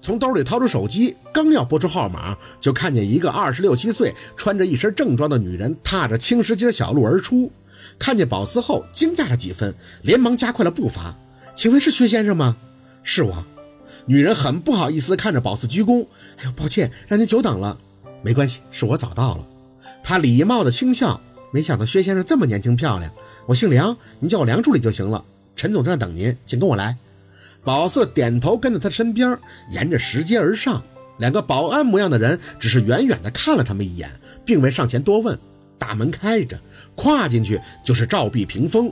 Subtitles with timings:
[0.00, 7.50] 从兜里掏出手机，刚要拨出号码，就看见一个二十六七岁、穿着一身正装的女人踏着青石阶小路而出。
[7.98, 11.16] 看见宝斯后，惊讶了几分，连忙加快了步伐。
[11.56, 12.56] 请问是薛先生吗？
[13.02, 13.44] 是我。
[14.06, 16.06] 女人很不好意思看着宝斯鞠躬。
[16.36, 17.78] 哎呦，抱歉，让您久等了。
[18.22, 19.46] 没关系，是我早到了。
[20.02, 21.20] 他礼貌的轻笑。
[21.50, 23.10] 没想到薛先生这么年轻漂亮。
[23.46, 25.24] 我姓梁，您叫我梁助理就行了。
[25.56, 26.98] 陈总正在等您，请跟我来。
[27.68, 29.38] 宝四点头，跟在他身边，
[29.72, 30.82] 沿着石阶而上。
[31.18, 34.10] 两个保安模样的人只是远远地看了他们一眼，
[34.42, 35.38] 并未上前多问。
[35.78, 36.58] 大门开着，
[36.94, 38.90] 跨进去就是照壁屏风，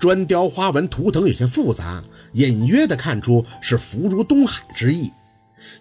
[0.00, 2.02] 砖雕花纹图腾有些复杂，
[2.32, 5.12] 隐约的看出是福如东海之意。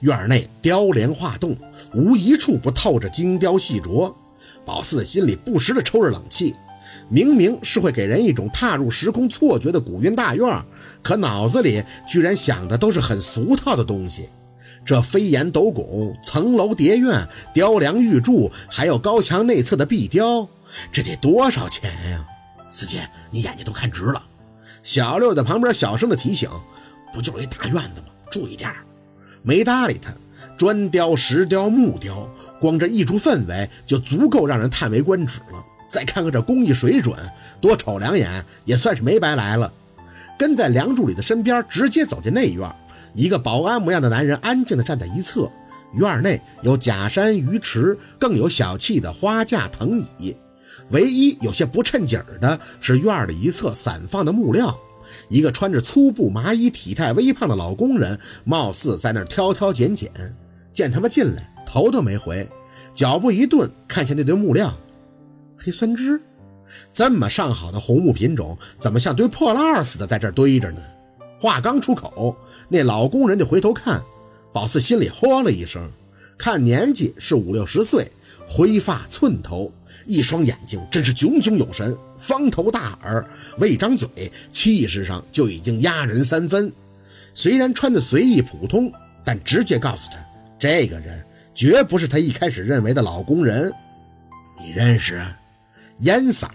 [0.01, 1.55] 院内雕梁画栋，
[1.93, 4.13] 无一处不透着精雕细琢。
[4.65, 6.53] 宝四心里不时的抽着冷气。
[7.09, 10.63] 明明是会给人一种踏入时空错觉的古韵大院，
[11.01, 14.29] 可脑子里居然想的都是很俗套的东西。
[14.85, 20.47] 这飞檐斗拱、层楼叠院、雕梁玉柱，还有高墙内侧的壁雕，
[20.91, 22.27] 这得多少钱呀？
[22.71, 24.21] 四姐，你眼睛都看直了。
[24.81, 26.49] 小六在旁边小声的提醒
[27.13, 28.07] ：“不就是一大院子吗？
[28.29, 28.69] 注意点
[29.41, 30.13] 没搭理他。
[30.57, 35.63] 砖雕、石雕、木雕，光这一处氛围就足够让人叹为观止了。
[35.93, 37.15] 再看看这工艺水准，
[37.61, 39.71] 多瞅两眼也算是没白来了。
[40.39, 42.67] 跟在梁助理的身边，直接走进内院。
[43.13, 45.47] 一个保安模样的男人安静地站在一侧。
[45.93, 50.35] 院内有假山、鱼池，更有小气的花架、藤椅。
[50.89, 54.75] 唯一有些不称景的是院里一侧散放的木料。
[55.29, 60.09] 一个穿着粗布麻衣、体态微胖的老工人，貌似在那儿挑挑拣拣。
[60.73, 62.49] 见他们进来，头都没回，
[62.95, 64.75] 脚步一顿，看向那堆木料。
[65.63, 66.21] 黑酸枝，
[66.91, 70.81] 这么上好的红木品种，怎么像堆破烂似的在这堆着呢？
[71.39, 72.35] 话刚出口，
[72.67, 74.03] 那老工人就回头看，
[74.51, 75.89] 宝四心里豁了一声。
[76.37, 78.11] 看年纪是五六十岁，
[78.45, 79.71] 灰发寸头，
[80.05, 83.25] 一双眼睛真是炯炯有神，方头大耳，
[83.59, 84.09] 未张嘴，
[84.51, 86.73] 气势上就已经压人三分。
[87.33, 88.91] 虽然穿的随意普通，
[89.23, 90.17] 但直觉告诉他，
[90.59, 91.25] 这个人
[91.55, 93.71] 绝不是他一开始认为的老工人。
[94.59, 95.21] 你认识？
[96.03, 96.47] 烟嗓，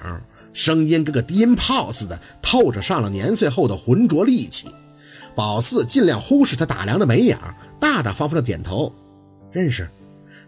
[0.53, 4.69] 声音跟个低音炮似的，透着上了年岁后的浑浊戾气。
[5.35, 7.39] 宝四尽量忽视他打量的眉眼，
[7.79, 8.93] 大大方方的点头，
[9.53, 9.89] 认识。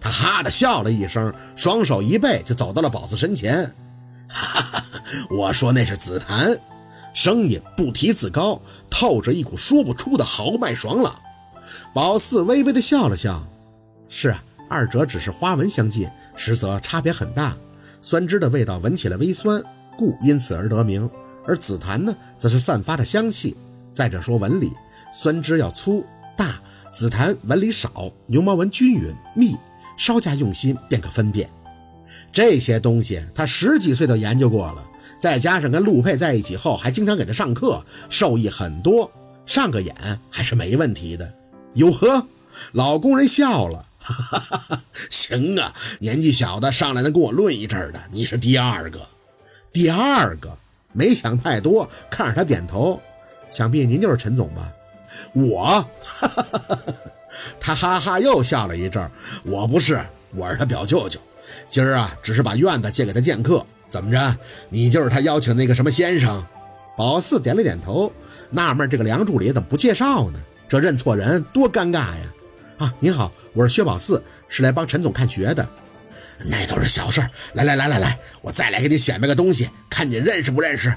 [0.01, 3.75] 他哈的笑了一声，双手一背就走到了宝四身前。
[4.29, 4.85] 哈哈，
[5.31, 6.59] 我说那是紫檀，
[7.13, 11.15] 声音不提自高，透着一股说不出的豪迈爽朗。
[11.95, 13.47] 宝四微微的笑了笑，
[14.09, 17.57] 是啊，二者只是花纹相近，实则差别很大。
[18.01, 19.63] 酸枝的味道闻起来微酸，
[19.97, 21.09] 故因此而得名。
[21.47, 23.57] 而紫檀呢，则是散发着香气。
[23.91, 24.71] 再者说纹理，
[25.13, 26.05] 酸枝要粗
[26.37, 26.61] 大，
[26.93, 29.57] 紫檀纹理少，牛毛纹均匀密，
[29.97, 31.49] 稍加用心便可分辨。
[32.33, 34.87] 这些东西他十几岁都研究过了，
[35.19, 39.11] 再加上跟陆佩在一起后，还经常给他上课，受益很多，
[39.45, 39.95] 上个眼
[40.31, 41.35] 还是没问题的。
[41.75, 42.27] 哟呵，
[42.73, 43.87] 老工人笑了。
[43.99, 49.07] 哈哈哈哈行啊，年纪小的上来能跟我论一阵的，你是第二个，
[49.73, 50.57] 第二个，
[50.93, 53.01] 没想太多，看着他点头，
[53.51, 54.73] 想必您就是陈总吧？
[55.33, 55.65] 我，
[56.05, 56.85] 哈哈哈哈
[57.59, 59.11] 他哈哈又笑了一阵，
[59.45, 61.21] 我不是，我是他表舅舅，
[61.69, 64.37] 今儿啊，只是把院子借给他见客，怎么着？
[64.69, 66.45] 你就是他邀请那个什么先生？
[66.97, 68.13] 宝四点了点头，
[68.51, 70.39] 纳闷这个梁助理怎么不介绍呢？
[70.69, 72.21] 这认错人多尴尬呀！
[72.81, 75.69] 啊，您好，我是薛宝四，是来帮陈总看学的。
[76.47, 77.21] 那都是小事。
[77.53, 80.97] 来来来来来，我再来给你显摆个东西，看你认识不认识。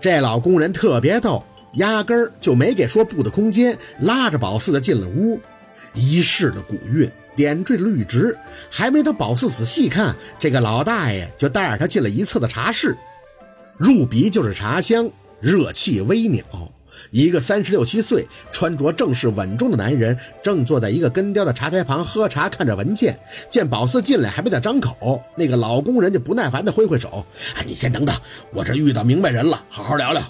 [0.00, 1.44] 这老工人特别逗，
[1.74, 5.38] 压根儿就没给说不的空间，拉着宝四的进了屋。
[5.92, 8.34] 一室的古韵，点缀绿植，
[8.70, 12.96] 还没等宝四仔细看，这个老大爷就带着他进了一侧的茶室。
[13.76, 16.42] 入鼻就是茶香，热气微袅。
[17.10, 23.18] 一个三十六七岁、穿着正式稳重的男人，正坐在一个根雕的茶台旁喝茶，看着文件。
[23.50, 27.24] 见宝四进来，还没等张口，那个老工人就不耐烦地挥挥手
[27.56, 28.14] ：“哎，你先等等，
[28.52, 30.22] 我这遇到明白人了，好好聊聊。”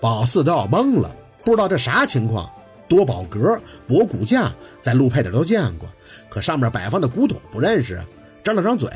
[0.00, 1.14] 宝四都要懵了，
[1.44, 2.50] 不知道这啥情况。
[2.86, 3.58] 多宝阁、
[3.88, 4.52] 博古架，
[4.82, 5.88] 在陆佩那都见过，
[6.28, 8.00] 可上面摆放的古董不认识。
[8.42, 8.90] 张了张嘴：“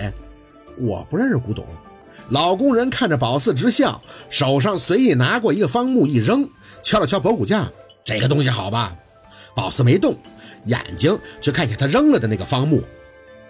[0.79, 1.65] 我不认识古董。”
[2.29, 6.47] 老工人看着宝四直笑，手上随意拿过一个方木一扔。
[6.83, 7.71] 敲了敲博古架，
[8.05, 8.97] 这个东西好吧？
[9.55, 10.17] 宝四没动，
[10.67, 12.83] 眼睛却看见他扔了的那个方木，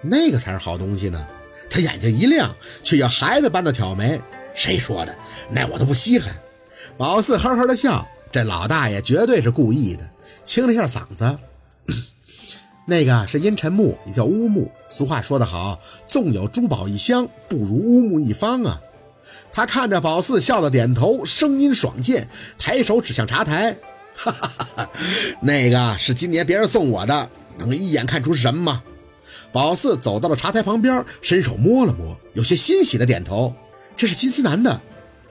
[0.03, 1.27] 那个才是好东西呢。
[1.71, 4.19] 他眼睛一亮，却要孩子般的挑眉
[4.55, 5.15] ：“谁说的？
[5.51, 6.35] 那我都不稀罕。”
[6.97, 10.09] 宝四呵呵的笑，这老大爷绝对是故意的，
[10.45, 11.39] 清了一下嗓子
[12.87, 14.73] ：“那个是阴沉木，也叫乌木。
[14.89, 18.81] 俗话说得好，纵有珠宝一箱，不如乌木一方啊。
[19.53, 22.29] 他看着宝四，笑着点头，声音爽健，
[22.59, 23.77] 抬手指向茶台
[24.15, 24.91] ：“哈 哈哈哈，
[25.43, 27.29] 那个是今年别人送我的，
[27.59, 28.83] 能一眼看出是什么吗？”
[29.51, 33.55] 宝四走到了茶台旁边，伸手摸了摸，有些欣喜的点头
[33.97, 34.81] ：“这是金丝楠的。”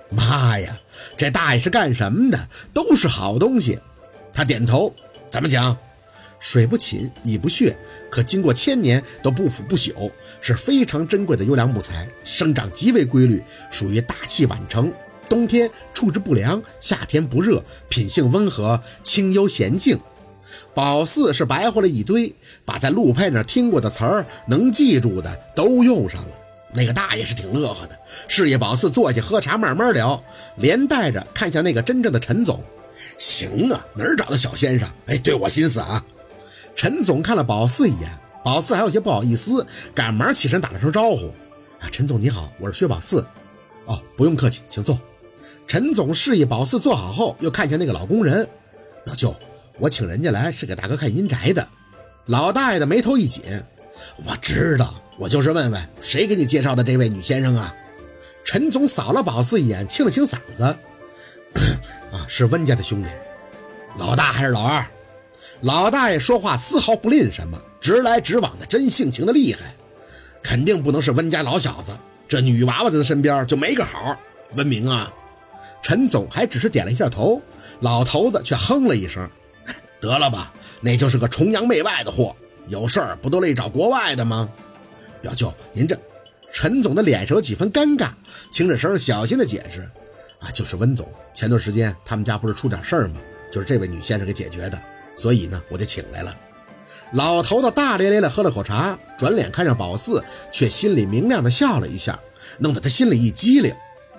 [0.09, 0.77] 妈呀，
[1.15, 2.47] 这大爷是干什么的？
[2.73, 3.79] 都是好东西。
[4.33, 4.93] 他点头
[5.31, 5.77] ：“怎么讲？
[6.39, 7.75] 水不侵，蚁不血，
[8.09, 14.91] 可经过千年都不腐不朽，是非常珍贵的优良木材，生长极为规律，属于大器晚成。
[15.29, 19.99] 冬天处置不良，夏天不热，品性温和，清幽娴静。”
[20.73, 26.29] 宝四是白话了一堆，把在陆佩那听过的词儿、能记住的都用上了。
[26.73, 27.99] 那个大爷是挺乐呵的，
[28.29, 30.23] 示意宝四坐下喝茶，慢慢聊，
[30.55, 32.63] 连带着看向那个真正的陈总。
[33.17, 34.87] 行啊，哪儿找的小先生？
[35.07, 36.05] 哎，对我心思啊。
[36.77, 38.07] 陈总看了宝四一眼，
[38.43, 39.65] 宝四还有些不好意思，
[39.95, 41.33] 赶忙起身打了声招呼
[41.81, 43.25] ：“啊，陈总你好，我是薛宝四。”
[43.85, 44.95] 哦，不用客气，请坐。
[45.65, 48.47] 陈总示意宝四坐好后，又看向那个老工人
[49.05, 49.35] ：“老舅。”
[49.79, 51.67] 我请人家来是给大哥看阴宅的，
[52.25, 53.43] 老大爷的眉头一紧。
[54.23, 57.73] 我知道，我就是问问谁给你介绍的这位女先生啊？
[58.45, 60.63] 陈总扫了宝四一眼，清了清嗓子，
[62.11, 63.09] 啊，是温家的兄弟。
[63.97, 64.85] 老大还是老二？
[65.61, 69.75] 老大爷说话丝毫不吝什么，直来直往的，真性情的厉害。
[70.43, 74.17] 肯定不能是温家老小子，这女娃娃在他身边就没个好。
[74.55, 75.11] 文明啊！
[75.81, 77.41] 陈总还只是点了一下头，
[77.81, 79.29] 老头子却哼了一声。
[79.99, 82.35] 得了吧，那就是个崇洋媚外的货，
[82.67, 84.49] 有事儿不都得找国外的吗？
[85.21, 85.99] 表舅，您这……
[86.53, 88.11] 陈总的脸上有几分尴尬，
[88.51, 89.81] 轻着声小心的解释
[90.39, 93.15] ：“啊，就是温总，前段时间他们家不是出点事儿吗？
[93.51, 94.81] 就是这位女先生给解决的，
[95.17, 96.33] 所以呢，我就请来了。”
[97.13, 102.19] 老头子大咧咧的喝了口茶，转脸看上宝四，却心里明亮的笑了一下，
[102.59, 103.73] 弄得他心里一激灵，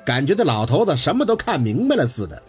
[0.06, 2.42] 感觉这老头子什么都看明白了似的。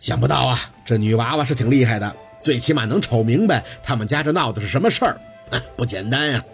[0.00, 2.16] 想不到啊，这女娃娃是挺厉害的。
[2.42, 5.20] 最起码能瞅明白他们家这闹的是什么事儿，
[5.76, 6.44] 不简单呀。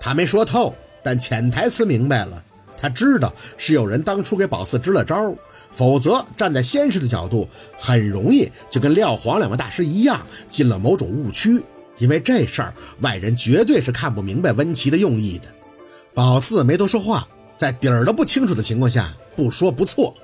[0.00, 2.42] 他没说透，但潜台词明白了。
[2.76, 5.34] 他知道是有人当初给宝四支了招，
[5.72, 11.62] 否则站在先生的角度，很容易就跟廖黄两位大师一样进了某种误区。
[11.98, 15.44] 因为这事儿，外人绝对是看不明白温琪的用意的。
[16.14, 17.28] 宝四没多说话，
[17.58, 20.16] 在底儿都不清楚的情况下，不说不错。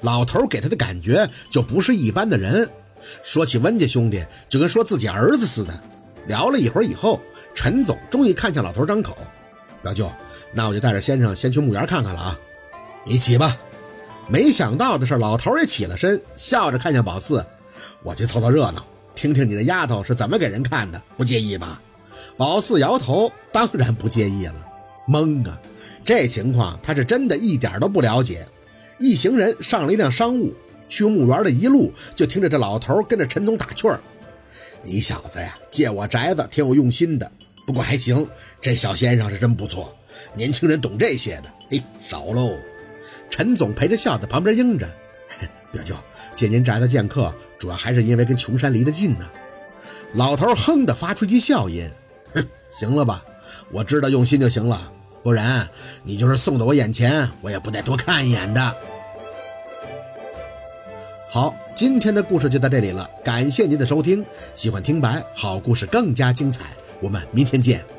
[0.00, 2.68] 老头给他的感觉就不是一般的人。
[3.22, 5.78] 说起温家兄弟，就跟说自己儿子似的。
[6.26, 7.20] 聊了一会儿以后，
[7.54, 9.16] 陈总终于看向老头张口
[9.82, 10.10] ：“老舅，
[10.52, 12.38] 那我就带着先生先去墓园看看了啊，
[13.04, 13.56] 你起吧。”
[14.28, 17.44] 没想到的是，老头也起了身，笑着看向宝四
[18.04, 18.84] ：“我去凑凑热闹，
[19.14, 21.80] 听听你这丫头是怎么给人看的，不介意吧？”
[22.36, 24.54] 宝四摇头，当然不介意了。
[25.08, 25.58] 懵啊，
[26.04, 28.46] 这情况他是真的一点都不了解。
[28.98, 30.54] 一行人上了一辆商务。
[30.90, 33.86] 去墓园的一路，就听着这老头跟着陈总打趣
[34.82, 37.30] ：“你小子呀，借我宅子挺有用心的。
[37.66, 38.26] 不过还行，
[38.62, 39.94] 这小先生是真不错，
[40.34, 41.52] 年轻人懂这些的。
[41.70, 42.56] 嘿，少喽。”
[43.30, 44.88] 陈总陪着笑在旁边应着
[45.72, 45.94] ：“表舅，
[46.34, 49.28] 借您宅子见客，主要还是因为跟琼山离得近呢。”
[50.14, 51.88] 老头哼的发出一笑音
[52.34, 53.24] ：“哼，行了吧，
[53.70, 54.90] 我知道用心就行了，
[55.22, 55.68] 不然
[56.02, 58.76] 你就是送到我眼前，我也不带多看一眼的。”
[61.30, 64.24] 好，今天的故事就到这里了，感谢您的收听。
[64.54, 66.64] 喜欢听白，好故事更加精彩，
[67.02, 67.97] 我们明天见。